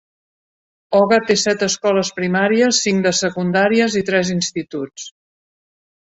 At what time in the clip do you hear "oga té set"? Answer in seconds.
0.99-1.65